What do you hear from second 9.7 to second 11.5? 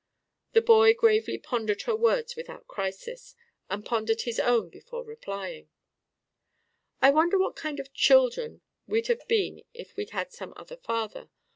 if we'd had some other father.